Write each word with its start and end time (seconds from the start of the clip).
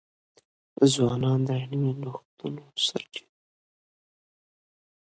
ځوانان 0.93 1.39
د 1.47 1.49
علمي 1.61 1.93
نوښتونو 2.01 2.63
سرچینه 2.85 3.31
ده. 3.35 3.41